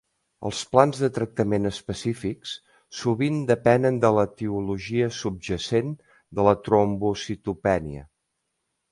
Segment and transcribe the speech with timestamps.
[0.49, 2.53] Els plans de tractament específics
[2.99, 5.91] sovint depenen de l'etiologia subjacent
[6.39, 8.07] de la trombocitopènia.